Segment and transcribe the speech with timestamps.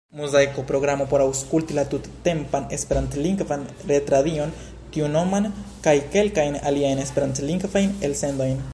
[0.19, 4.55] Muzaiko, programo por aŭskulti la tuttempan Esperantlingvan retradion
[4.97, 5.49] tiunoman,
[5.89, 8.63] kaj kelkajn aliajn Esperantlingvajn elsendojn.